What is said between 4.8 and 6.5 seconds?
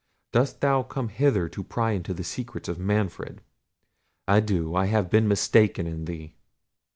have been mistaken in thee."